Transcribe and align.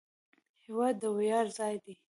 هېواد 0.63 0.95
د 1.01 1.03
ویاړ 1.17 1.45
ځای 1.57 1.75
دی. 1.83 1.93